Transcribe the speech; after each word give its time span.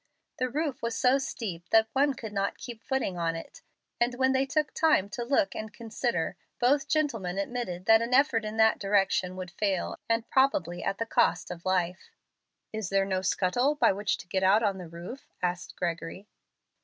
The 0.39 0.49
roof 0.49 0.81
was 0.81 0.97
so 0.97 1.19
steep 1.19 1.69
that 1.69 1.87
one 1.93 2.15
could 2.15 2.33
not 2.33 2.57
keep 2.57 2.81
footing 2.81 3.19
on 3.19 3.35
it; 3.35 3.61
and 3.99 4.15
when 4.15 4.31
they 4.31 4.47
took 4.47 4.73
time 4.73 5.09
to 5.09 5.23
look 5.23 5.53
and 5.53 5.71
consider, 5.71 6.35
both 6.57 6.87
gentlemen 6.87 7.37
admitted 7.37 7.85
that 7.85 8.01
an 8.01 8.11
effort 8.11 8.43
in 8.43 8.57
that 8.57 8.79
direction 8.79 9.35
would 9.35 9.51
fail, 9.51 9.99
and 10.09 10.27
probably 10.27 10.83
at 10.83 10.97
the 10.97 11.05
cost 11.05 11.51
of 11.51 11.65
life. 11.67 12.09
"Is 12.73 12.89
there 12.89 13.05
no 13.05 13.21
scuttle 13.21 13.75
by 13.75 13.91
which 13.91 14.17
to 14.17 14.27
get 14.27 14.41
out 14.41 14.63
on 14.63 14.79
the 14.79 14.87
roof?" 14.87 15.31
asked 15.39 15.75
Gregory. 15.75 16.27